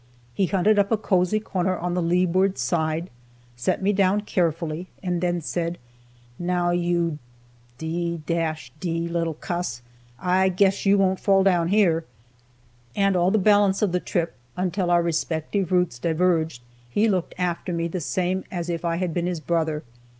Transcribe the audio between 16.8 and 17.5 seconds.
he looked